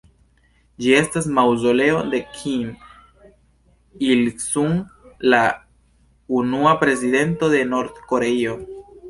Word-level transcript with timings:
Ĝi 0.83 0.93
estas 0.99 1.25
maŭzoleo 1.39 1.99
de 2.13 2.21
Kim 2.37 2.71
Il-sung, 4.07 4.73
la 5.35 5.43
unua 6.41 6.75
prezidento 6.87 7.53
de 7.55 7.63
Nord-Koreio. 7.77 8.59